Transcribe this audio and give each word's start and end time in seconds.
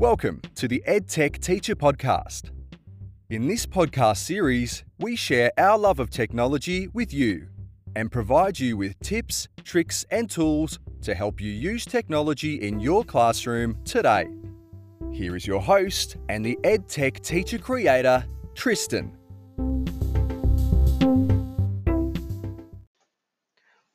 Welcome 0.00 0.40
to 0.54 0.66
the 0.66 0.82
EdTech 0.88 1.42
Teacher 1.42 1.76
Podcast. 1.76 2.52
In 3.28 3.46
this 3.46 3.66
podcast 3.66 4.16
series, 4.16 4.82
we 4.98 5.14
share 5.14 5.52
our 5.58 5.76
love 5.76 6.00
of 6.00 6.08
technology 6.08 6.88
with 6.88 7.12
you 7.12 7.48
and 7.94 8.10
provide 8.10 8.58
you 8.58 8.78
with 8.78 8.98
tips, 9.00 9.46
tricks, 9.62 10.06
and 10.10 10.30
tools 10.30 10.78
to 11.02 11.14
help 11.14 11.38
you 11.38 11.52
use 11.52 11.84
technology 11.84 12.66
in 12.66 12.80
your 12.80 13.04
classroom 13.04 13.76
today. 13.84 14.26
Here 15.12 15.36
is 15.36 15.46
your 15.46 15.60
host 15.60 16.16
and 16.30 16.42
the 16.42 16.58
EdTech 16.62 17.20
Teacher 17.20 17.58
Creator, 17.58 18.24
Tristan. 18.54 19.14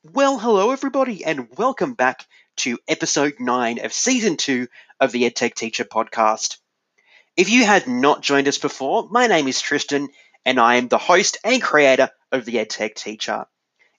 Well, 0.04 0.38
hello 0.38 0.70
everybody, 0.70 1.24
and 1.24 1.48
welcome 1.58 1.94
back 1.94 2.26
to 2.56 2.78
episode 2.88 3.34
9 3.38 3.84
of 3.84 3.92
season 3.92 4.36
2 4.36 4.66
of 5.00 5.12
the 5.12 5.22
EdTech 5.24 5.54
Teacher 5.54 5.84
podcast. 5.84 6.58
If 7.36 7.48
you 7.50 7.64
had 7.64 7.86
not 7.86 8.22
joined 8.22 8.48
us 8.48 8.58
before, 8.58 9.08
my 9.10 9.26
name 9.26 9.48
is 9.48 9.60
Tristan, 9.60 10.08
and 10.44 10.58
I 10.58 10.76
am 10.76 10.88
the 10.88 10.98
host 10.98 11.38
and 11.44 11.60
creator 11.60 12.10
of 12.32 12.44
the 12.44 12.54
EdTech 12.54 12.94
Teacher. 12.94 13.46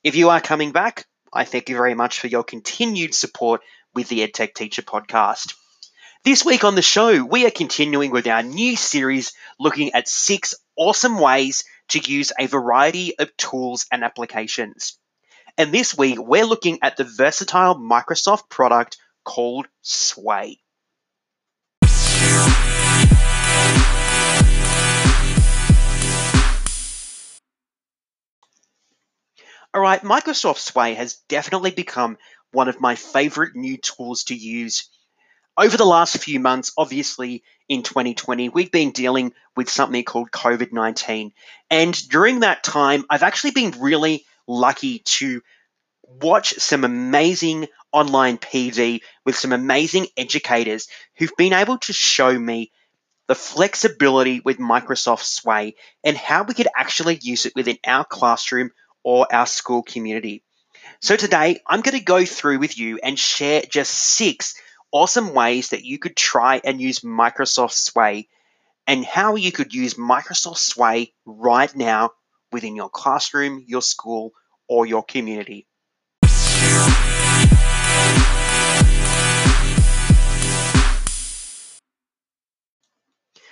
If 0.03 0.15
you 0.15 0.29
are 0.29 0.41
coming 0.41 0.71
back, 0.71 1.05
I 1.31 1.43
thank 1.43 1.69
you 1.69 1.75
very 1.75 1.93
much 1.93 2.19
for 2.19 2.27
your 2.27 2.43
continued 2.43 3.13
support 3.13 3.61
with 3.93 4.09
the 4.09 4.27
EdTech 4.27 4.53
Teacher 4.53 4.81
podcast. 4.81 5.53
This 6.23 6.43
week 6.43 6.63
on 6.63 6.75
the 6.75 6.81
show, 6.81 7.23
we 7.23 7.45
are 7.45 7.51
continuing 7.51 8.11
with 8.11 8.27
our 8.27 8.43
new 8.43 8.75
series 8.75 9.33
looking 9.59 9.93
at 9.93 10.07
six 10.07 10.55
awesome 10.75 11.19
ways 11.19 11.63
to 11.89 11.99
use 11.99 12.31
a 12.39 12.47
variety 12.47 13.17
of 13.17 13.35
tools 13.37 13.85
and 13.91 14.03
applications. 14.03 14.97
And 15.57 15.71
this 15.71 15.97
week, 15.97 16.19
we're 16.19 16.45
looking 16.45 16.79
at 16.81 16.97
the 16.97 17.03
versatile 17.03 17.75
Microsoft 17.75 18.49
product 18.49 18.97
called 19.23 19.67
Sway. 19.81 20.59
All 29.73 29.81
right, 29.81 30.01
Microsoft 30.01 30.59
Sway 30.59 30.93
has 30.93 31.15
definitely 31.27 31.71
become 31.71 32.17
one 32.51 32.69
of 32.69 32.79
my 32.79 32.95
favorite 32.95 33.55
new 33.55 33.77
tools 33.77 34.23
to 34.25 34.35
use. 34.35 34.89
Over 35.57 35.75
the 35.75 35.85
last 35.85 36.17
few 36.17 36.39
months, 36.39 36.71
obviously 36.77 37.43
in 37.67 37.83
2020, 37.83 38.49
we've 38.49 38.71
been 38.71 38.91
dealing 38.91 39.33
with 39.55 39.69
something 39.69 40.03
called 40.03 40.31
COVID 40.31 40.71
19. 40.71 41.33
And 41.69 42.09
during 42.09 42.39
that 42.39 42.63
time, 42.63 43.05
I've 43.09 43.23
actually 43.23 43.51
been 43.51 43.71
really 43.79 44.25
lucky 44.47 44.99
to 44.99 45.41
watch 46.03 46.53
some 46.59 46.85
amazing 46.85 47.67
online 47.91 48.37
PD 48.37 49.01
with 49.25 49.35
some 49.35 49.51
amazing 49.51 50.07
educators 50.15 50.87
who've 51.17 51.35
been 51.37 51.53
able 51.53 51.77
to 51.79 51.93
show 51.93 52.37
me 52.37 52.71
the 53.27 53.35
flexibility 53.35 54.39
with 54.39 54.57
Microsoft 54.57 55.23
Sway 55.23 55.75
and 56.03 56.15
how 56.15 56.43
we 56.43 56.53
could 56.53 56.69
actually 56.75 57.19
use 57.21 57.45
it 57.45 57.53
within 57.55 57.77
our 57.85 58.05
classroom 58.05 58.71
or 59.07 59.25
our 59.33 59.45
school 59.45 59.83
community. 59.83 60.43
So 60.99 61.15
today 61.15 61.61
I'm 61.65 61.79
going 61.79 61.97
to 61.97 62.03
go 62.03 62.25
through 62.25 62.59
with 62.59 62.77
you 62.77 62.99
and 63.01 63.17
share 63.17 63.61
just 63.61 63.93
six 63.93 64.55
awesome 64.91 65.33
ways 65.33 65.69
that 65.69 65.85
you 65.85 65.97
could 65.97 66.17
try 66.17 66.59
and 66.61 66.81
use 66.81 66.99
Microsoft 66.99 67.71
Sway 67.71 68.27
and 68.85 69.05
how 69.05 69.35
you 69.35 69.53
could 69.53 69.73
use 69.73 69.93
Microsoft 69.93 70.57
Sway 70.57 71.13
right 71.25 71.73
now 71.73 72.09
within 72.51 72.75
your 72.75 72.89
classroom, 72.89 73.63
your 73.65 73.81
school, 73.81 74.33
or 74.67 74.85
your 74.85 75.03
community. 75.03 75.67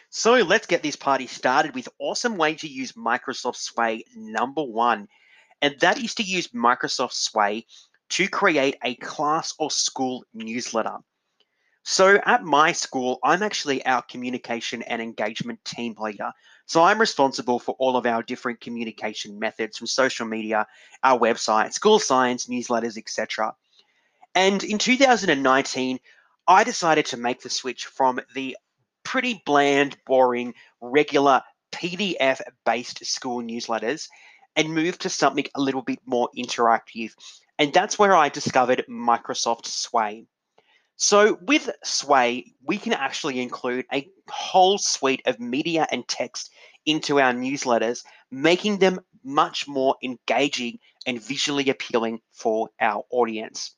So 0.10 0.34
let's 0.34 0.68
get 0.68 0.84
this 0.84 0.98
party 0.98 1.28
started 1.28 1.74
with 1.76 1.88
awesome 1.98 2.36
way 2.36 2.56
to 2.56 2.68
use 2.68 2.92
Microsoft 2.92 3.56
Sway 3.56 4.04
number 4.18 4.64
one, 4.64 5.08
and 5.62 5.80
that 5.80 5.98
is 5.98 6.16
to 6.16 6.24
use 6.24 6.48
Microsoft 6.50 7.14
Sway 7.14 7.66
to 8.10 8.28
create 8.28 8.78
a 8.84 8.96
class 8.96 9.54
or 9.58 9.72
school 9.72 10.24
newsletter. 10.34 10.98
So 11.84 12.20
at 12.26 12.44
my 12.44 12.72
school, 12.72 13.20
I'm 13.24 13.44
actually 13.44 13.86
our 13.86 14.02
communication 14.02 14.82
and 14.82 15.02
engagement 15.02 15.64
team 15.64 15.96
leader. 16.00 16.32
So 16.66 16.82
I'm 16.84 17.00
responsible 17.00 17.60
for 17.60 17.76
all 17.78 17.96
of 17.96 18.08
our 18.08 18.24
different 18.24 18.60
communication 18.60 19.38
methods 19.38 19.78
from 19.78 19.88
social 19.88 20.26
media, 20.26 20.66
our 21.04 21.20
website, 21.20 21.74
school 21.74 22.00
science, 22.00 22.48
newsletters, 22.48 22.98
etc. 22.98 23.54
And 24.34 24.64
in 24.64 24.80
2019, 24.80 26.00
I 26.48 26.64
decided 26.64 27.06
to 27.08 27.18
make 27.18 27.42
the 27.42 27.52
switch 27.52 27.86
from 27.86 28.20
the 28.34 28.58
pretty 29.04 29.44
bland, 29.46 29.96
boring, 30.08 30.56
regular 30.82 31.44
PDF 31.72 32.42
based 32.66 33.06
school 33.06 33.44
newsletters 33.44 34.10
and 34.56 34.74
move 34.74 34.98
to 35.00 35.10
something 35.10 35.46
a 35.56 35.62
little 35.62 35.82
bit 35.82 36.00
more 36.06 36.30
interactive. 36.38 37.14
And 37.58 37.74
that's 37.74 37.98
where 37.98 38.16
I 38.16 38.30
discovered 38.30 38.86
Microsoft 38.90 39.66
Sway. 39.66 40.26
So 40.98 41.38
with 41.42 41.70
Sway, 41.84 42.54
we 42.64 42.78
can 42.78 42.94
actually 42.94 43.42
include 43.42 43.86
a 43.92 44.10
whole 44.30 44.78
suite 44.78 45.22
of 45.26 45.40
media 45.40 45.88
and 45.92 46.08
text 46.08 46.52
into 46.86 47.20
our 47.20 47.34
newsletters, 47.34 48.04
making 48.32 48.80
them 48.80 49.00
much 49.24 49.68
more 49.68 49.96
engaging 50.04 50.80
and 51.06 51.22
visually 51.22 51.70
appealing 51.70 52.22
for 52.32 52.70
our 52.80 53.04
audience. 53.12 53.76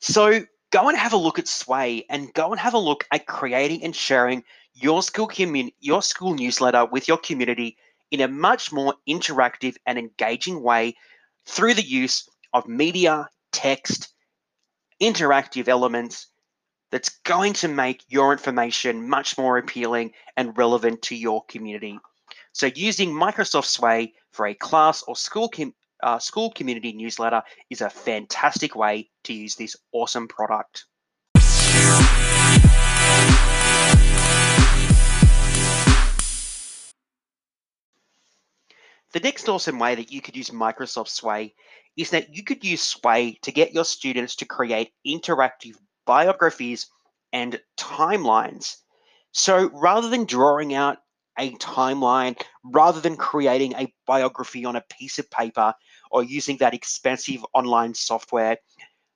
So 0.00 0.44
go 0.70 0.88
and 0.88 0.96
have 0.96 1.12
a 1.12 1.18
look 1.18 1.38
at 1.38 1.48
Sway 1.48 2.06
and 2.08 2.32
go 2.32 2.50
and 2.50 2.60
have 2.60 2.74
a 2.74 2.78
look 2.78 3.06
at 3.12 3.26
creating 3.26 3.84
and 3.84 3.94
sharing 3.94 4.42
your 4.74 5.02
school 5.02 5.26
commun- 5.26 5.72
your 5.80 6.02
school 6.02 6.34
newsletter 6.34 6.86
with 6.86 7.08
your 7.08 7.18
community 7.18 7.76
in 8.12 8.20
a 8.20 8.28
much 8.28 8.70
more 8.72 8.94
interactive 9.08 9.74
and 9.86 9.98
engaging 9.98 10.62
way 10.62 10.94
through 11.46 11.74
the 11.74 11.82
use 11.82 12.28
of 12.52 12.68
media, 12.68 13.28
text, 13.50 14.12
interactive 15.02 15.66
elements 15.66 16.28
that's 16.92 17.08
going 17.24 17.54
to 17.54 17.68
make 17.68 18.04
your 18.08 18.32
information 18.32 19.08
much 19.08 19.38
more 19.38 19.56
appealing 19.56 20.12
and 20.36 20.56
relevant 20.58 21.00
to 21.00 21.16
your 21.16 21.42
community. 21.46 21.98
So 22.52 22.66
using 22.66 23.10
Microsoft 23.10 23.64
Sway 23.64 24.12
for 24.30 24.46
a 24.46 24.54
class 24.54 25.02
or 25.02 25.16
school 25.16 25.48
com- 25.48 25.74
uh, 26.02 26.18
school 26.18 26.50
community 26.50 26.92
newsletter 26.92 27.42
is 27.70 27.80
a 27.80 27.88
fantastic 27.88 28.76
way 28.76 29.08
to 29.24 29.32
use 29.32 29.54
this 29.56 29.74
awesome 29.92 30.28
product. 30.28 30.84
The 39.12 39.20
next 39.20 39.46
awesome 39.46 39.78
way 39.78 39.94
that 39.94 40.10
you 40.10 40.22
could 40.22 40.36
use 40.36 40.48
Microsoft 40.48 41.08
Sway 41.08 41.54
is 41.98 42.10
that 42.10 42.34
you 42.34 42.42
could 42.42 42.64
use 42.64 42.80
Sway 42.80 43.38
to 43.42 43.52
get 43.52 43.74
your 43.74 43.84
students 43.84 44.36
to 44.36 44.46
create 44.46 44.94
interactive 45.06 45.76
biographies 46.06 46.86
and 47.30 47.60
timelines. 47.76 48.76
So 49.32 49.68
rather 49.74 50.08
than 50.08 50.24
drawing 50.24 50.72
out 50.72 50.96
a 51.38 51.52
timeline, 51.56 52.40
rather 52.64 53.00
than 53.00 53.16
creating 53.16 53.74
a 53.74 53.92
biography 54.06 54.64
on 54.64 54.76
a 54.76 54.84
piece 54.98 55.18
of 55.18 55.30
paper 55.30 55.74
or 56.10 56.22
using 56.22 56.56
that 56.58 56.72
expensive 56.72 57.44
online 57.52 57.92
software, 57.92 58.56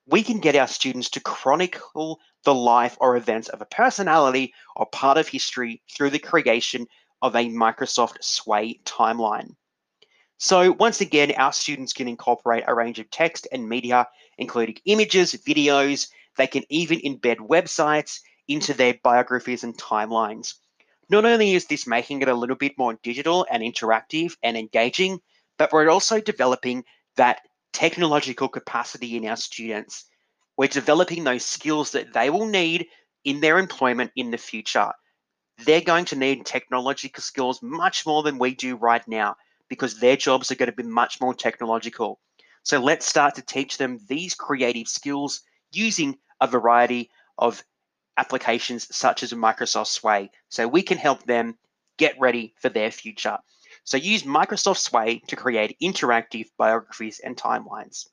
we 0.07 0.23
can 0.23 0.41
get 0.41 0.57
our 0.57 0.69
students 0.69 1.09
to 1.11 1.21
chronicle 1.21 2.21
the 2.45 2.55
life 2.55 2.99
or 3.01 3.17
events 3.17 3.49
of 3.49 3.63
a 3.63 3.67
personality 3.67 4.53
or 4.77 4.84
part 4.87 5.17
of 5.17 5.27
history 5.27 5.83
through 5.91 6.11
the 6.11 6.19
creation 6.19 6.87
of 7.23 7.34
a 7.34 7.49
Microsoft 7.49 8.23
Sway 8.23 8.78
timeline. 8.84 9.55
So 10.38 10.72
once 10.72 11.00
again, 11.00 11.32
our 11.36 11.52
students 11.52 11.94
can 11.94 12.08
incorporate 12.08 12.64
a 12.66 12.74
range 12.74 12.98
of 12.98 13.10
text 13.10 13.48
and 13.52 13.69
media, 13.69 14.06
including 14.36 14.76
images, 14.84 15.33
videos. 15.33 16.09
They 16.36 16.47
can 16.47 16.65
even 16.68 16.98
embed 17.00 17.38
websites 17.38 18.21
into 18.47 18.74
their 18.74 18.94
biographies 19.03 19.65
and 19.65 19.77
timelines. 19.78 20.54
Not 21.09 21.24
only 21.24 21.54
is 21.54 21.66
this 21.66 21.86
making 21.86 22.21
it 22.21 22.28
a 22.28 22.34
little 22.34 22.56
bit 22.56 22.77
more 22.77 22.98
digital 23.03 23.47
and 23.50 23.62
interactive 23.62 24.36
and 24.42 24.56
engaging, 24.56 25.21
but 25.56 25.72
we're 25.72 25.88
also 25.88 26.21
developing 26.21 26.84
that 27.16 27.41
technological 27.72 28.48
capacity 28.48 29.16
in 29.16 29.27
our 29.27 29.36
students. 29.36 30.04
We're 30.59 30.68
developing 30.68 31.24
those 31.24 31.47
skills 31.47 31.92
that 31.92 32.12
they 32.12 32.28
will 32.28 32.47
need 32.47 32.89
in 33.24 33.41
their 33.41 33.59
employment 33.59 34.12
in 34.16 34.30
the 34.30 34.39
future. 34.39 34.92
They're 35.65 35.80
going 35.80 36.04
to 36.06 36.16
need 36.16 36.44
technological 36.44 37.22
skills 37.22 37.62
much 37.62 38.04
more 38.04 38.22
than 38.22 38.39
we 38.39 38.54
do 38.54 38.77
right 38.77 39.06
now 39.09 39.36
because 39.68 39.98
their 39.98 40.16
jobs 40.16 40.51
are 40.51 40.54
going 40.57 40.71
to 40.71 40.77
be 40.77 40.83
much 40.83 41.21
more 41.21 41.34
technological. 41.34 42.21
So 42.63 42.80
let's 42.80 43.07
start 43.07 43.34
to 43.36 43.42
teach 43.42 43.78
them 43.78 44.01
these 44.09 44.34
creative 44.34 44.89
skills 44.89 45.42
using 45.72 46.18
a 46.41 46.47
variety 46.47 47.10
of 47.39 47.63
applications 48.16 48.95
such 48.95 49.22
as 49.22 49.33
Microsoft 49.33 49.89
Sway 49.89 50.30
so 50.48 50.66
we 50.66 50.83
can 50.83 50.98
help 50.98 51.22
them 51.24 51.59
get 51.98 52.18
ready 52.18 52.54
for 52.60 52.68
their 52.68 52.91
future. 52.91 53.39
So 53.84 53.97
use 53.97 54.24
Microsoft 54.24 54.78
Sway 54.78 55.22
to 55.28 55.36
create 55.36 55.77
interactive 55.80 56.47
biographies 56.59 57.21
and 57.21 57.36
timelines. 57.36 58.09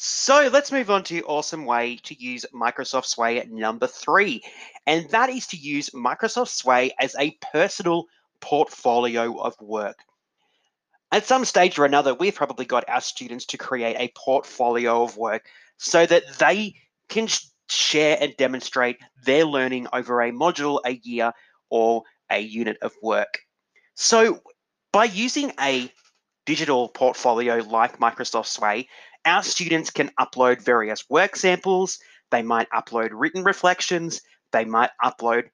So 0.00 0.48
let's 0.52 0.70
move 0.70 0.92
on 0.92 1.02
to 1.04 1.22
awesome 1.22 1.64
way 1.64 1.96
to 2.04 2.14
use 2.14 2.46
Microsoft 2.54 3.06
Sway 3.06 3.44
number 3.50 3.88
three, 3.88 4.44
and 4.86 5.10
that 5.10 5.28
is 5.28 5.48
to 5.48 5.56
use 5.56 5.90
Microsoft 5.90 6.50
Sway 6.50 6.92
as 7.00 7.16
a 7.18 7.36
personal 7.52 8.04
portfolio 8.38 9.36
of 9.36 9.60
work. 9.60 9.96
At 11.10 11.26
some 11.26 11.44
stage 11.44 11.80
or 11.80 11.84
another, 11.84 12.14
we've 12.14 12.36
probably 12.36 12.64
got 12.64 12.88
our 12.88 13.00
students 13.00 13.44
to 13.46 13.58
create 13.58 13.96
a 13.98 14.12
portfolio 14.16 15.02
of 15.02 15.16
work 15.16 15.46
so 15.78 16.06
that 16.06 16.22
they 16.38 16.76
can 17.08 17.26
share 17.68 18.18
and 18.20 18.36
demonstrate 18.36 18.98
their 19.24 19.44
learning 19.44 19.88
over 19.92 20.22
a 20.22 20.30
module, 20.30 20.78
a 20.84 20.92
year, 21.02 21.32
or 21.70 22.04
a 22.30 22.38
unit 22.38 22.78
of 22.82 22.92
work. 23.02 23.40
So 23.96 24.42
by 24.92 25.06
using 25.06 25.52
a 25.58 25.92
digital 26.48 26.88
portfolio 26.88 27.56
like 27.56 28.00
Microsoft 28.00 28.46
Sway, 28.46 28.88
our 29.26 29.42
students 29.42 29.90
can 29.90 30.10
upload 30.18 30.64
various 30.64 31.04
work 31.10 31.36
samples, 31.36 31.98
they 32.30 32.40
might 32.40 32.70
upload 32.70 33.10
written 33.12 33.44
reflections, 33.44 34.22
they 34.50 34.64
might 34.64 34.88
upload 35.04 35.50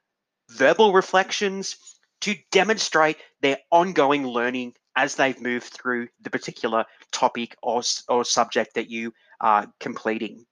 verbal 0.52 0.92
reflections 0.92 1.76
to 2.20 2.36
demonstrate 2.52 3.16
their 3.42 3.58
ongoing 3.72 4.24
learning 4.24 4.72
as 4.94 5.16
they've 5.16 5.40
moved 5.40 5.66
through 5.66 6.06
the 6.20 6.30
particular 6.30 6.84
topic 7.10 7.56
or, 7.60 7.82
or 8.08 8.24
subject 8.24 8.74
that 8.74 8.88
you 8.88 9.12
are 9.40 9.66
completing. 9.80 10.46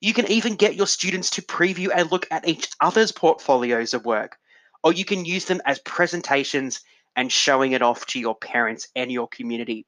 You 0.00 0.14
can 0.14 0.30
even 0.30 0.54
get 0.54 0.76
your 0.76 0.86
students 0.86 1.30
to 1.30 1.42
preview 1.42 1.88
and 1.92 2.12
look 2.12 2.28
at 2.30 2.46
each 2.46 2.68
other's 2.80 3.10
portfolios 3.10 3.92
of 3.92 4.06
work, 4.06 4.36
or 4.84 4.92
you 4.92 5.04
can 5.04 5.24
use 5.24 5.46
them 5.46 5.60
as 5.66 5.80
presentations 5.80 6.80
and 7.16 7.30
showing 7.30 7.72
it 7.72 7.82
off 7.82 8.06
to 8.06 8.20
your 8.20 8.34
parents 8.34 8.88
and 8.94 9.10
your 9.10 9.28
community. 9.28 9.86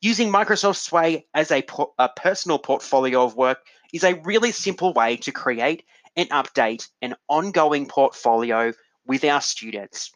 Using 0.00 0.32
Microsoft 0.32 0.76
Sway 0.76 1.26
as 1.34 1.50
a, 1.50 1.62
a, 1.98 2.08
personal 2.08 2.58
portfolio 2.58 3.22
of 3.22 3.36
work 3.36 3.58
is 3.92 4.02
a 4.02 4.20
really 4.24 4.50
simple 4.50 4.94
way 4.94 5.16
to 5.18 5.32
create 5.32 5.84
and 6.16 6.28
update 6.30 6.88
an 7.02 7.14
ongoing 7.28 7.86
portfolio 7.86 8.72
with 9.06 9.24
our 9.24 9.40
students. 9.40 10.10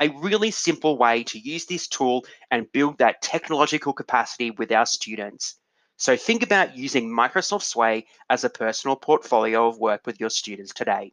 A 0.00 0.08
really 0.08 0.50
simple 0.50 0.96
way 0.98 1.24
to 1.24 1.38
use 1.38 1.66
this 1.66 1.88
tool 1.88 2.24
and 2.50 2.70
build 2.72 2.98
that 2.98 3.22
technological 3.22 3.92
capacity 3.92 4.50
with 4.52 4.70
our 4.70 4.86
students. 4.86 5.56
So 5.96 6.16
think 6.16 6.42
about 6.42 6.76
using 6.76 7.10
Microsoft 7.10 7.62
Sway 7.62 8.06
as 8.28 8.44
a 8.44 8.50
personal 8.50 8.96
portfolio 8.96 9.68
of 9.68 9.78
work 9.78 10.06
with 10.06 10.20
your 10.20 10.30
students 10.30 10.74
today. 10.74 11.12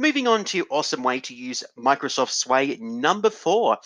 Moving 0.00 0.28
on 0.28 0.44
to 0.44 0.66
awesome 0.70 1.02
way 1.02 1.20
to 1.20 1.34
use 1.34 1.62
Microsoft 1.76 2.30
Sway 2.30 2.78
number 2.80 3.28
four. 3.28 3.76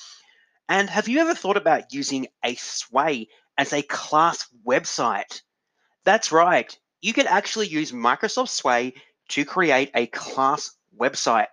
And 0.68 0.88
have 0.88 1.08
you 1.08 1.18
ever 1.18 1.34
thought 1.34 1.56
about 1.56 1.92
using 1.92 2.28
a 2.44 2.54
Sway 2.54 3.26
as 3.58 3.72
a 3.72 3.82
class 3.82 4.46
website? 4.64 5.42
That's 6.04 6.30
right. 6.30 6.72
You 7.02 7.14
can 7.14 7.26
actually 7.26 7.66
use 7.66 7.90
Microsoft 7.90 8.50
Sway 8.50 8.94
to 9.30 9.44
create 9.44 9.90
a 9.92 10.06
class 10.06 10.70
website 10.96 11.48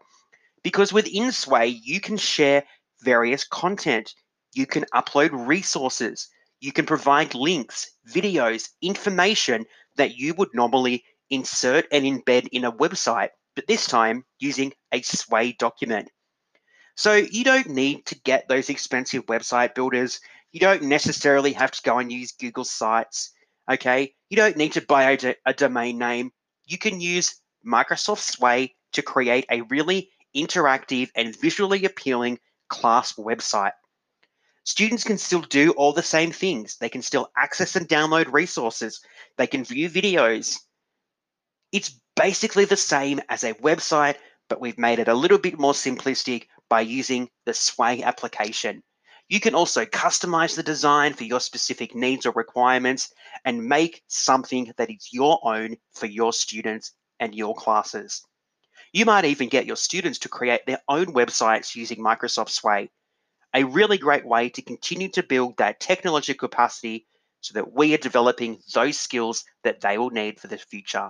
because 0.62 0.94
within 0.94 1.31
Sway, 1.31 1.66
you 1.66 2.00
can 2.00 2.18
share 2.18 2.63
various 3.02 3.44
content. 3.44 4.13
You 4.54 4.68
can 4.68 4.86
upload 4.94 5.48
resources. 5.48 6.30
You 6.60 6.72
can 6.72 6.86
provide 6.86 7.34
links, 7.34 7.90
videos, 8.08 8.69
information 8.80 9.66
that 9.96 10.18
you 10.18 10.36
would 10.36 10.54
normally 10.54 11.04
insert 11.31 11.88
and 11.92 12.06
embed 12.06 12.48
in 12.52 12.63
a 12.63 12.72
website 12.72 13.30
but 13.56 13.68
this 13.68 13.88
time 13.88 14.25
using 14.39 14.74
a 14.92 15.01
Sway 15.01 15.53
document. 15.53 16.09
So 16.95 17.13
you 17.13 17.44
don't 17.44 17.69
need 17.69 18.06
to 18.07 18.19
get 18.19 18.48
those 18.48 18.69
expensive 18.69 19.25
website 19.25 19.75
builders. 19.75 20.19
You 20.51 20.59
don't 20.59 20.83
necessarily 20.83 21.53
have 21.53 21.71
to 21.71 21.81
go 21.83 21.98
and 21.98 22.12
use 22.12 22.31
Google 22.33 22.65
Sites. 22.65 23.31
Okay, 23.71 24.13
you 24.30 24.38
don't 24.38 24.57
need 24.57 24.74
to 24.74 24.81
buy 24.81 25.18
a, 25.45 25.53
domain 25.53 25.98
name. 25.98 26.31
You 26.65 26.77
can 26.77 27.00
use 27.00 27.42
Microsoft 27.65 28.19
Sway 28.19 28.75
to 28.94 29.01
create 29.01 29.45
a 29.50 29.62
really 29.62 30.09
interactive 30.36 31.09
and 31.15 31.39
visually 31.39 31.86
appealing 31.86 32.39
class 32.69 33.13
website. 33.13 33.74
Students 34.63 35.03
can 35.03 35.18
still 35.18 35.42
do 35.42 35.71
all 35.71 35.94
the 35.94 36.03
same 36.03 36.31
things. 36.31 36.77
They 36.77 36.89
can 36.89 37.01
still 37.01 37.31
access 37.38 37.75
and 37.75 37.88
download 37.88 38.31
resources. 38.31 39.01
They 39.38 39.48
can 39.48 39.63
view 39.63 39.89
videos. 39.89 40.59
It's 41.71 42.00
basically 42.16 42.66
the 42.66 42.78
same 42.78 43.22
as 43.30 43.44
a 43.44 43.54
website, 43.56 44.16
but 44.50 44.60
we've 44.60 44.78
made 44.78 45.00
it 45.00 45.08
a 45.08 45.13
little 45.13 45.38
bit 45.38 45.60
more 45.60 45.74
simplistic 45.74 46.48
by 46.69 46.81
using 46.81 47.30
the 47.46 47.54
Sway 47.54 48.04
application. 48.04 48.84
You 49.30 49.40
can 49.40 49.56
also 49.56 49.86
customize 49.86 50.56
the 50.56 50.63
design 50.63 51.13
for 51.13 51.24
your 51.24 51.40
specific 51.40 51.96
needs 51.96 52.25
or 52.25 52.34
requirements 52.34 53.13
and 53.46 53.63
make 53.63 54.04
something 54.08 54.74
that 54.78 54.90
is 54.90 55.08
your 55.13 55.40
own 55.44 55.78
for 55.94 56.06
your 56.06 56.34
students 56.34 56.94
and 57.19 57.34
your 57.34 57.56
classes. 57.56 58.25
You 58.92 59.06
might 59.06 59.24
even 59.24 59.48
get 59.48 59.66
your 59.66 59.78
students 59.78 60.19
to 60.19 60.30
create 60.30 60.66
their 60.66 60.81
own 60.90 61.08
websites 61.08 61.75
using 61.75 62.00
Microsoft 62.00 62.50
Sway, 62.50 62.90
a 63.54 63.63
really 63.63 63.98
great 63.98 64.25
way 64.25 64.50
to 64.50 64.62
continue 64.62 65.08
to 65.10 65.24
build 65.24 65.56
that 65.58 65.80
technological 65.80 66.50
capacity 66.50 67.08
so 67.40 67.54
that 67.54 67.72
we 67.72 67.94
are 67.94 67.98
developing 67.98 68.60
those 68.74 68.98
skills 68.98 69.46
that 69.63 69.80
they 69.80 69.98
will 69.98 70.10
need 70.10 70.42
for 70.42 70.48
the 70.48 70.58
future. 70.58 71.10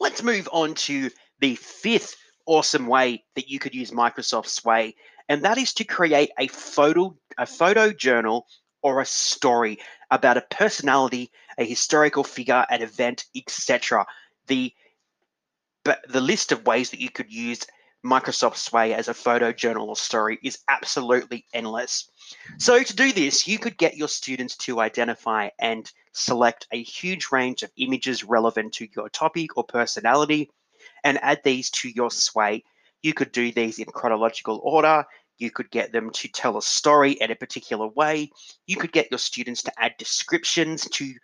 Let's 0.00 0.22
move 0.22 0.48
on 0.52 0.74
to 0.74 1.10
the 1.40 1.56
fifth 1.56 2.16
awesome 2.46 2.86
way 2.86 3.24
that 3.34 3.48
you 3.48 3.58
could 3.58 3.74
use 3.74 3.90
Microsoft 3.90 4.46
Sway, 4.46 4.94
and 5.28 5.42
that 5.42 5.58
is 5.58 5.74
to 5.74 5.84
create 5.84 6.30
a 6.38 6.48
photo, 6.48 7.16
a 7.36 7.46
photo 7.46 7.92
journal 7.92 8.46
or 8.82 9.00
a 9.00 9.06
story 9.06 9.78
about 10.10 10.36
a 10.36 10.42
personality, 10.42 11.30
a 11.58 11.64
historical 11.64 12.24
figure, 12.24 12.64
an 12.70 12.82
event, 12.82 13.24
etc. 13.36 14.06
The 14.46 14.72
the 16.08 16.20
list 16.20 16.52
of 16.52 16.66
ways 16.66 16.90
that 16.90 17.00
you 17.00 17.10
could 17.10 17.32
use 17.32 17.60
Microsoft 18.04 18.56
Sway 18.56 18.94
as 18.94 19.08
a 19.08 19.14
photo 19.14 19.52
journal 19.52 19.88
or 19.88 19.96
story 19.96 20.38
is 20.42 20.58
absolutely 20.68 21.44
endless. 21.52 22.08
So 22.58 22.82
to 22.82 22.96
do 22.96 23.12
this, 23.12 23.48
you 23.48 23.58
could 23.58 23.76
get 23.76 23.96
your 23.96 24.08
students 24.08 24.56
to 24.58 24.80
identify 24.80 25.48
and 25.58 25.90
select 26.12 26.68
a 26.70 26.82
huge 26.82 27.28
range 27.32 27.62
of 27.62 27.72
images 27.76 28.22
relevant 28.22 28.74
to 28.74 28.88
your 28.94 29.08
topic 29.08 29.56
or 29.56 29.64
personality 29.64 30.50
and 31.02 31.18
add 31.22 31.40
these 31.44 31.70
to 31.70 31.88
your 31.88 32.10
sway. 32.10 32.64
You 33.02 33.14
could 33.14 33.32
do 33.32 33.52
these 33.52 33.78
in 33.78 33.86
chronological 33.86 34.60
order. 34.62 35.04
You 35.38 35.50
could 35.50 35.70
get 35.70 35.92
them 35.92 36.10
to 36.10 36.28
tell 36.28 36.56
a 36.56 36.62
story 36.62 37.12
in 37.12 37.30
a 37.30 37.36
particular 37.36 37.88
way. 37.88 38.30
You 38.66 38.76
could 38.76 38.92
get 38.92 39.10
your 39.10 39.18
students 39.18 39.62
to 39.64 39.72
add 39.78 39.94
descriptions 39.98 40.88
to 40.90 41.14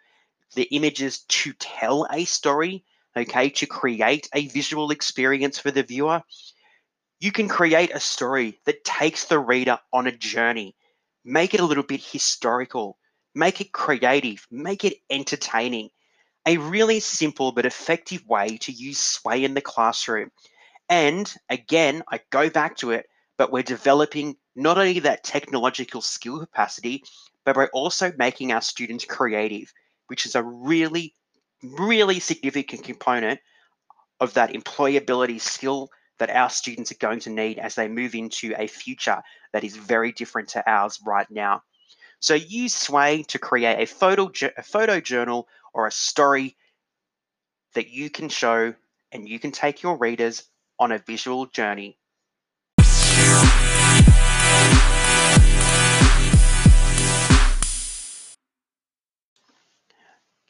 the 0.55 0.65
images 0.65 1.21
to 1.29 1.53
tell 1.55 2.07
a 2.13 2.25
story, 2.25 2.85
okay, 3.17 3.51
to 3.51 3.67
create 3.67 4.29
a 4.35 4.49
visual 4.49 4.91
experience 4.91 5.59
for 5.59 5.71
the 5.71 5.83
viewer. 5.83 6.23
You 7.25 7.33
can 7.33 7.49
create 7.49 7.91
a 7.91 8.01
story 8.01 8.61
that 8.67 8.85
takes 8.85 9.25
the 9.25 9.39
reader 9.39 9.79
on 9.95 10.07
a 10.07 10.13
journey, 10.13 10.77
make 11.25 11.55
it 11.55 11.61
a 11.61 11.65
little 11.65 11.83
bit 11.83 12.05
historical, 12.05 12.99
make 13.35 13.63
it 13.63 13.73
creative, 13.73 14.47
make 14.51 14.85
it 14.85 14.99
entertaining. 15.09 15.89
A 16.45 16.59
really 16.59 17.01
simple 17.01 17.51
but 17.51 17.65
effective 17.65 18.27
way 18.27 18.59
to 18.59 18.73
use 18.73 18.99
Sway 18.99 19.43
in 19.43 19.55
the 19.55 19.63
classroom. 19.63 20.33
And 20.91 21.35
again, 21.49 22.03
I 22.11 22.21
go 22.29 22.51
back 22.51 22.77
to 22.77 22.91
it, 22.91 23.07
but 23.39 23.51
we're 23.51 23.63
developing 23.63 24.37
not 24.55 24.77
only 24.77 24.99
that 24.99 25.25
technological 25.25 26.03
skill 26.03 26.41
capacity, 26.41 27.05
but 27.47 27.57
we're 27.57 27.71
also 27.73 28.13
making 28.19 28.53
our 28.53 28.61
students 28.61 29.07
creative, 29.07 29.73
which 30.09 30.27
is 30.27 30.35
a 30.35 30.43
really, 30.43 31.15
really 31.63 32.21
significant 32.21 32.85
component 32.85 33.41
of 34.21 34.35
that 34.35 34.53
employability 34.53 35.41
skill 35.41 35.89
that 36.19 36.31
our 36.31 36.51
students 36.51 36.93
are 36.93 36.97
going 36.97 37.21
to 37.21 37.31
need 37.31 37.59
as 37.59 37.75
they 37.75 37.89
move 37.89 38.15
into 38.15 38.55
a 38.57 38.67
future 38.67 39.23
that 39.53 39.65
is 39.65 39.77
very 39.77 40.13
different 40.13 40.49
to 40.51 40.71
ours 40.71 41.01
right 41.05 41.31
now. 41.31 41.63
So 42.21 42.35
use 42.35 42.75
Sway 42.75 43.23
to 43.29 43.39
create 43.39 43.83
a 43.83 43.87
photo, 43.87 44.31
a 44.57 44.63
photo 44.63 45.01
journal 45.01 45.49
or 45.73 45.87
a 45.87 45.93
story 45.93 46.57
that 47.75 47.91
you 47.91 48.09
can 48.09 48.29
show 48.29 48.75
and 49.13 49.29
you 49.29 49.39
can 49.39 49.53
take 49.53 49.83
your 49.83 49.97
readers 49.97 50.45
on 50.79 50.93
a 50.93 50.99
visual 50.99 51.47
journey. 51.47 51.99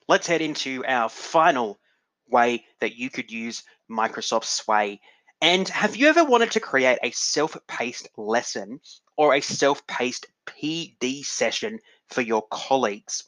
Let's 0.07 0.27
head 0.27 0.43
into 0.43 0.85
our 0.87 1.09
final 1.09 1.79
way 2.29 2.65
that 2.81 2.97
you 2.97 3.09
could 3.09 3.31
use 3.31 3.65
Microsoft 3.91 4.45
Sway. 4.45 5.01
And 5.45 5.69
have 5.69 5.95
you 5.95 6.09
ever 6.09 6.25
wanted 6.25 6.53
to 6.53 6.61
create 6.61 6.99
a 7.03 7.11
self-paced 7.11 8.09
lesson 8.17 8.81
or 9.19 9.35
a 9.35 9.43
self-paced 9.43 10.27
PD 10.47 11.23
session 11.23 11.81
for 12.09 12.23
your 12.23 12.47
colleagues? 12.51 13.25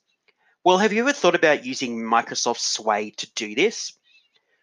Well, 0.65 0.79
have 0.79 0.95
you 0.95 1.01
ever 1.01 1.13
thought 1.13 1.35
about 1.35 1.67
using 1.67 1.99
Microsoft 1.99 2.61
Sway 2.61 3.11
to 3.19 3.31
do 3.35 3.55
this? 3.55 3.93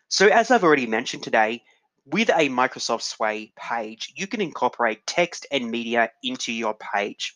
So, 0.07 0.29
as 0.29 0.50
I've 0.50 0.63
already 0.63 0.88
mentioned 0.88 1.22
today, 1.22 1.62
with 2.07 2.29
a 2.29 2.50
Microsoft 2.50 3.03
Sway 3.03 3.53
page, 3.55 4.13
you 4.15 4.25
can 4.25 4.41
incorporate 4.41 5.05
text 5.05 5.45
and 5.51 5.69
media 5.69 6.10
into 6.24 6.51
your 6.51 6.74
page. 6.74 7.36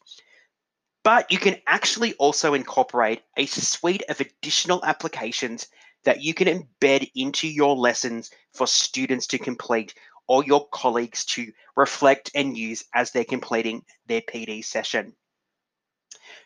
But 1.03 1.31
you 1.31 1.37
can 1.37 1.57
actually 1.67 2.15
also 2.15 2.55
incorporate 2.55 3.21
a 3.37 3.45
suite 3.45 4.01
of 4.09 4.19
additional 4.19 4.83
applications 4.83 5.67
that 6.07 6.23
you 6.23 6.33
can 6.33 6.47
embed 6.47 7.11
into 7.15 7.49
your 7.49 7.75
lessons 7.75 8.31
for 8.53 8.65
students 8.65 9.27
to 9.27 9.37
complete 9.37 9.93
or 10.29 10.41
your 10.41 10.65
colleagues 10.69 11.25
to 11.25 11.51
reflect 11.75 12.31
and 12.33 12.57
use 12.57 12.85
as 12.95 13.11
they're 13.11 13.25
completing 13.25 13.83
their 14.05 14.21
PD 14.21 14.63
session. 14.63 15.13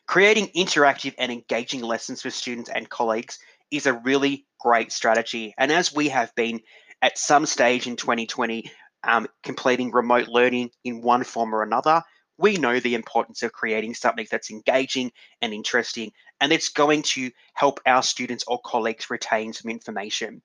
Creating 0.08 0.48
interactive 0.56 1.14
and 1.20 1.32
engaging 1.32 1.82
lessons 1.82 2.24
for 2.24 2.32
students 2.32 2.72
and 2.72 2.90
colleagues 2.90 3.38
is 3.70 3.86
a 3.86 3.94
really 3.94 4.48
great 4.60 4.92
strategy. 4.92 5.54
And 5.60 5.72
as 5.72 5.94
we 5.94 6.10
have 6.10 6.34
been 6.34 6.62
at 7.04 7.20
some 7.20 7.46
stage 7.46 7.86
in 7.86 7.98
2020 7.98 8.72
um, 9.04 9.28
completing 9.44 9.92
remote 9.92 10.28
learning 10.28 10.72
in 10.84 11.04
one 11.04 11.24
form 11.24 11.54
or 11.54 11.62
another, 11.62 12.02
we 12.42 12.58
know 12.58 12.80
the 12.80 12.96
importance 12.96 13.44
of 13.44 13.54
creating 13.54 13.94
something 13.94 14.28
that's 14.30 14.52
engaging 14.52 15.12
and 15.42 15.54
interesting 15.54 16.12
and 16.42 16.52
it's 16.52 16.70
going 16.70 17.04
to 17.04 17.32
help 17.54 17.80
our 17.86 18.02
students 18.02 18.44
or 18.48 18.60
colleagues 18.66 19.10
retain 19.10 19.54
some 19.54 19.70
information. 19.70 20.42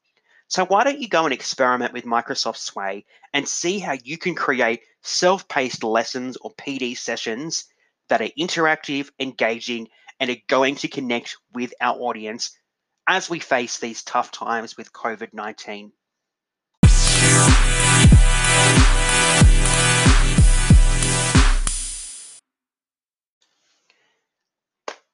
So 0.48 0.64
why 0.66 0.84
don't 0.84 1.00
you 1.00 1.08
go 1.08 1.24
and 1.24 1.32
experiment 1.32 1.92
with 1.92 2.04
Microsoft 2.04 2.58
Sway 2.58 3.04
and 3.32 3.48
see 3.48 3.78
how 3.78 3.96
you 4.04 4.18
can 4.18 4.34
create 4.34 4.82
self-paced 5.02 5.82
lessons 5.82 6.36
or 6.36 6.54
PD 6.54 6.96
sessions 6.96 7.64
that 8.08 8.20
are 8.20 8.28
interactive, 8.38 9.10
engaging, 9.18 9.88
and 10.20 10.30
are 10.30 10.36
going 10.46 10.76
to 10.76 10.88
connect 10.88 11.36
with 11.52 11.74
our 11.80 11.96
audience 11.98 12.56
as 13.08 13.30
we 13.30 13.40
face 13.40 13.78
these 13.78 14.04
tough 14.04 14.30
times 14.30 14.76
with 14.76 14.92
COVID-19. 14.92 15.90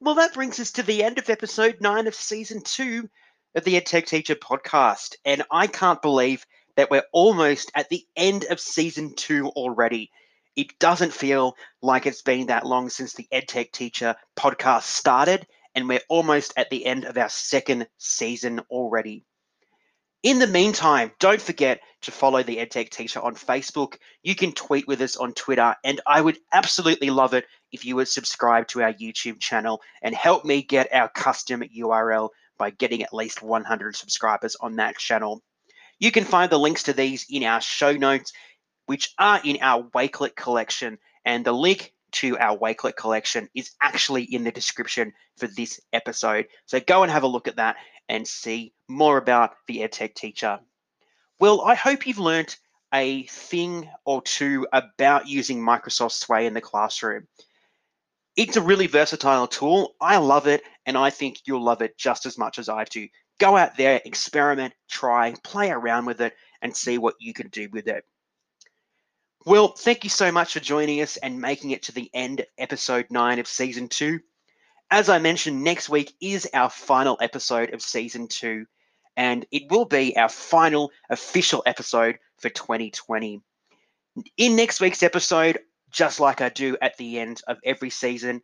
Well, 0.04 0.16
that 0.16 0.34
brings 0.34 0.58
us 0.58 0.72
to 0.72 0.82
the 0.82 1.04
end 1.04 1.18
of 1.18 1.30
episode 1.30 1.80
nine 1.80 2.08
of 2.08 2.16
season 2.16 2.60
two 2.62 3.08
of 3.54 3.62
the 3.62 3.80
EdTech 3.80 4.06
Teacher 4.06 4.34
podcast. 4.34 5.14
And 5.24 5.44
I 5.48 5.68
can't 5.68 6.02
believe 6.02 6.44
that 6.74 6.90
we're 6.90 7.04
almost 7.12 7.70
at 7.76 7.88
the 7.88 8.04
end 8.16 8.44
of 8.50 8.58
season 8.58 9.14
two 9.14 9.50
already. 9.50 10.10
It 10.56 10.76
doesn't 10.80 11.12
feel 11.12 11.54
like 11.82 12.06
it's 12.06 12.22
been 12.22 12.48
that 12.48 12.66
long 12.66 12.90
since 12.90 13.12
the 13.12 13.28
EdTech 13.32 13.70
Teacher 13.70 14.16
podcast 14.36 14.82
started 14.82 15.46
and 15.76 15.88
we're 15.88 16.00
almost 16.08 16.52
at 16.56 16.68
the 16.68 16.84
end 16.84 17.04
of 17.04 17.16
our 17.16 17.28
second 17.28 17.86
season 17.98 18.58
already. 18.72 19.24
In 20.22 20.38
the 20.38 20.46
meantime, 20.46 21.10
don't 21.18 21.42
forget 21.42 21.80
to 22.02 22.12
follow 22.12 22.44
the 22.44 22.58
EdTech 22.58 22.90
Teacher 22.90 23.20
on 23.20 23.34
Facebook. 23.34 23.96
You 24.22 24.36
can 24.36 24.52
tweet 24.52 24.86
with 24.86 25.00
us 25.00 25.16
on 25.16 25.32
Twitter, 25.32 25.74
and 25.82 26.00
I 26.06 26.20
would 26.20 26.38
absolutely 26.52 27.10
love 27.10 27.34
it 27.34 27.44
if 27.72 27.84
you 27.84 27.96
would 27.96 28.06
subscribe 28.06 28.68
to 28.68 28.82
our 28.82 28.92
YouTube 28.92 29.40
channel 29.40 29.80
and 30.00 30.14
help 30.14 30.44
me 30.44 30.62
get 30.62 30.94
our 30.94 31.08
custom 31.08 31.62
URL 31.62 32.28
by 32.56 32.70
getting 32.70 33.02
at 33.02 33.12
least 33.12 33.42
100 33.42 33.96
subscribers 33.96 34.54
on 34.60 34.76
that 34.76 34.96
channel. 34.96 35.42
You 35.98 36.12
can 36.12 36.24
find 36.24 36.52
the 36.52 36.58
links 36.58 36.84
to 36.84 36.92
these 36.92 37.26
in 37.28 37.42
our 37.42 37.60
show 37.60 37.92
notes, 37.92 38.32
which 38.86 39.12
are 39.18 39.40
in 39.44 39.58
our 39.60 39.82
Wakelet 39.92 40.36
collection, 40.36 40.98
and 41.24 41.44
the 41.44 41.52
link 41.52 41.94
to 42.12 42.38
our 42.38 42.56
Wakelet 42.56 42.94
collection 42.94 43.48
is 43.56 43.72
actually 43.80 44.22
in 44.22 44.44
the 44.44 44.52
description 44.52 45.14
for 45.36 45.48
this 45.48 45.80
episode. 45.92 46.46
So 46.66 46.78
go 46.78 47.02
and 47.02 47.10
have 47.10 47.24
a 47.24 47.28
look 47.28 47.48
at 47.48 47.56
that 47.56 47.74
and 48.08 48.28
see 48.28 48.72
more 48.92 49.16
about 49.16 49.54
the 49.66 49.78
EdTech 49.78 50.14
teacher. 50.14 50.60
Well, 51.40 51.62
I 51.62 51.74
hope 51.74 52.06
you've 52.06 52.18
learned 52.18 52.54
a 52.94 53.24
thing 53.24 53.88
or 54.04 54.22
two 54.22 54.66
about 54.72 55.28
using 55.28 55.60
Microsoft 55.60 56.12
Sway 56.12 56.46
in 56.46 56.54
the 56.54 56.60
classroom. 56.60 57.26
It's 58.36 58.56
a 58.56 58.62
really 58.62 58.86
versatile 58.86 59.46
tool. 59.46 59.94
I 60.00 60.18
love 60.18 60.46
it, 60.46 60.62
and 60.86 60.96
I 60.96 61.10
think 61.10 61.40
you'll 61.44 61.64
love 61.64 61.82
it 61.82 61.98
just 61.98 62.26
as 62.26 62.38
much 62.38 62.58
as 62.58 62.68
I 62.68 62.84
do. 62.84 63.08
Go 63.40 63.56
out 63.56 63.76
there, 63.76 64.00
experiment, 64.04 64.74
try, 64.90 65.34
play 65.42 65.70
around 65.70 66.06
with 66.06 66.20
it, 66.20 66.34
and 66.60 66.76
see 66.76 66.98
what 66.98 67.16
you 67.18 67.32
can 67.32 67.48
do 67.48 67.68
with 67.72 67.88
it. 67.88 68.04
Well, 69.44 69.74
thank 69.76 70.04
you 70.04 70.10
so 70.10 70.30
much 70.30 70.52
for 70.52 70.60
joining 70.60 71.00
us 71.00 71.16
and 71.16 71.40
making 71.40 71.72
it 71.72 71.82
to 71.84 71.92
the 71.92 72.08
end, 72.14 72.46
episode 72.58 73.06
nine 73.10 73.40
of 73.40 73.48
season 73.48 73.88
two. 73.88 74.20
As 74.90 75.08
I 75.08 75.18
mentioned, 75.18 75.64
next 75.64 75.88
week 75.88 76.12
is 76.20 76.48
our 76.54 76.70
final 76.70 77.18
episode 77.20 77.74
of 77.74 77.82
season 77.82 78.28
two, 78.28 78.66
and 79.16 79.46
it 79.50 79.70
will 79.70 79.84
be 79.84 80.16
our 80.16 80.28
final 80.28 80.90
official 81.10 81.62
episode 81.66 82.18
for 82.38 82.48
2020. 82.48 83.40
In 84.36 84.56
next 84.56 84.80
week's 84.80 85.02
episode, 85.02 85.58
just 85.90 86.20
like 86.20 86.40
I 86.40 86.48
do 86.48 86.76
at 86.80 86.96
the 86.96 87.18
end 87.18 87.40
of 87.46 87.58
every 87.64 87.90
season 87.90 88.42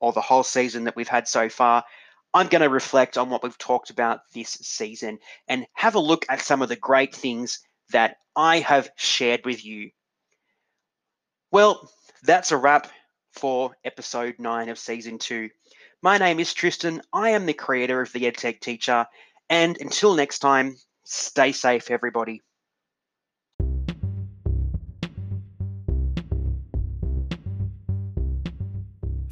or 0.00 0.12
the 0.12 0.20
whole 0.20 0.44
season 0.44 0.84
that 0.84 0.96
we've 0.96 1.08
had 1.08 1.26
so 1.26 1.48
far, 1.48 1.84
I'm 2.34 2.48
going 2.48 2.62
to 2.62 2.68
reflect 2.68 3.18
on 3.18 3.30
what 3.30 3.42
we've 3.42 3.58
talked 3.58 3.90
about 3.90 4.20
this 4.32 4.50
season 4.50 5.18
and 5.48 5.66
have 5.74 5.94
a 5.94 6.00
look 6.00 6.26
at 6.28 6.42
some 6.42 6.62
of 6.62 6.68
the 6.68 6.76
great 6.76 7.14
things 7.14 7.60
that 7.90 8.16
I 8.36 8.58
have 8.60 8.90
shared 8.96 9.44
with 9.44 9.64
you 9.64 9.90
well, 11.50 11.90
that's 12.22 12.52
a 12.52 12.58
wrap 12.58 12.90
for 13.32 13.74
episode 13.82 14.34
nine 14.38 14.68
of 14.68 14.78
season 14.78 15.18
two. 15.18 15.48
My 16.02 16.18
name 16.18 16.40
is 16.40 16.52
Tristan. 16.52 17.00
I 17.10 17.30
am 17.30 17.46
the 17.46 17.54
creator 17.54 18.02
of 18.02 18.12
the 18.12 18.24
EdTech 18.24 18.60
Teacher. 18.60 19.06
And 19.50 19.78
until 19.80 20.14
next 20.14 20.40
time, 20.40 20.76
stay 21.04 21.52
safe, 21.52 21.90
everybody. 21.90 22.42